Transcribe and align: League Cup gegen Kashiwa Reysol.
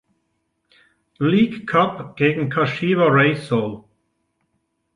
League 1.19 1.67
Cup 1.67 2.15
gegen 2.17 2.49
Kashiwa 2.49 3.05
Reysol. 3.05 3.83